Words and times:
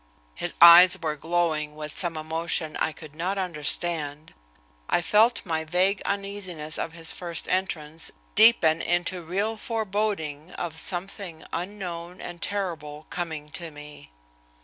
His 0.33 0.55
eyes 0.59 0.99
were 0.99 1.15
glowing 1.15 1.75
with 1.75 1.95
some 1.95 2.17
emotion 2.17 2.75
I 2.77 2.91
could 2.91 3.13
not 3.13 3.37
understand. 3.37 4.33
I 4.89 4.99
felt 5.03 5.45
my 5.45 5.63
vague 5.63 6.01
uneasiness 6.07 6.79
of 6.79 6.93
his 6.93 7.13
first 7.13 7.47
entrance 7.47 8.09
deepen 8.33 8.81
into 8.81 9.21
real 9.21 9.57
foreboding 9.57 10.53
of 10.53 10.79
something 10.79 11.45
unknown 11.53 12.19
and 12.19 12.41
terrible 12.41 13.05
coming 13.11 13.51
to 13.51 13.69
me. 13.69 14.09